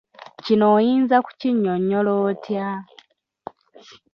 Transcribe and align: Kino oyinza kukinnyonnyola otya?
Kino 0.43 0.65
oyinza 0.77 1.15
kukinnyonnyola 1.25 2.11
otya? 2.29 2.67